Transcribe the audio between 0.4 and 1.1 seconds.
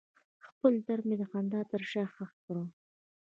خپل درد